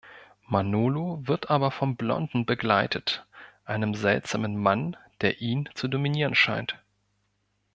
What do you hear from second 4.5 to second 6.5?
Mann, der ihn zu dominieren